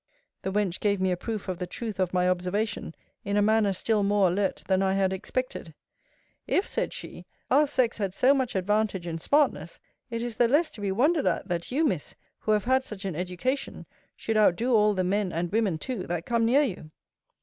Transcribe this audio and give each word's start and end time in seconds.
The 0.41 0.51
wench 0.51 0.79
gave 0.79 0.99
me 0.99 1.11
a 1.11 1.15
proof 1.15 1.47
of 1.47 1.59
the 1.59 1.67
truth 1.67 1.99
of 1.99 2.11
my 2.11 2.27
observation, 2.27 2.95
in 3.23 3.37
a 3.37 3.41
manner 3.43 3.71
still 3.71 4.01
more 4.01 4.29
alert 4.29 4.63
than 4.67 4.81
I 4.81 4.93
had 4.93 5.13
expected: 5.13 5.75
If, 6.47 6.65
said 6.67 6.91
she, 6.91 7.27
our 7.51 7.67
sex 7.67 7.99
had 7.99 8.15
so 8.15 8.33
much 8.33 8.55
advantage 8.55 9.05
in 9.05 9.19
smartness, 9.19 9.79
it 10.09 10.23
is 10.23 10.37
the 10.37 10.47
less 10.47 10.71
to 10.71 10.81
be 10.81 10.91
wondered 10.91 11.27
at, 11.27 11.47
that 11.49 11.71
you, 11.71 11.85
Miss, 11.85 12.15
who 12.39 12.51
have 12.53 12.63
had 12.65 12.83
such 12.83 13.05
an 13.05 13.15
education, 13.15 13.85
should 14.15 14.37
outdo 14.37 14.73
all 14.73 14.95
the 14.95 15.03
men 15.03 15.31
and 15.31 15.51
women 15.51 15.77
too, 15.77 16.07
that 16.07 16.25
come 16.25 16.45
near 16.45 16.63
you. 16.63 16.89